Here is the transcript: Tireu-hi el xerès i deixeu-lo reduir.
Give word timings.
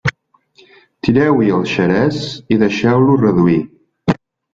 Tireu-hi 1.07 1.51
el 1.57 1.67
xerès 1.73 2.17
i 2.55 2.57
deixeu-lo 2.65 3.19
reduir. 3.25 3.59